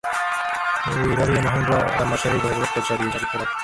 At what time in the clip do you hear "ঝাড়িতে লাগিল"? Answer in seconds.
3.13-3.51